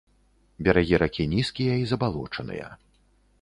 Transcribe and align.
Берагі 0.67 0.99
ракі 1.03 1.25
нізкія 1.33 1.75
і 1.83 1.85
забалочаныя. 1.93 2.67